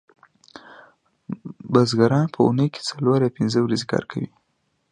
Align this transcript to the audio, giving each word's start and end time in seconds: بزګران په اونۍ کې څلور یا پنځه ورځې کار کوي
بزګران 1.71 2.25
په 2.33 2.39
اونۍ 2.45 2.67
کې 2.73 2.81
څلور 2.89 3.19
یا 3.25 3.29
پنځه 3.37 3.57
ورځې 3.61 3.85
کار 3.91 4.03
کوي 4.11 4.29